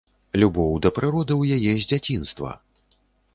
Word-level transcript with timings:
Любоў 0.43 0.71
да 0.85 0.91
прыроды 0.97 1.33
ў 1.41 1.59
яе 1.59 1.73
з 1.85 1.93
дзяцінства. 1.93 2.51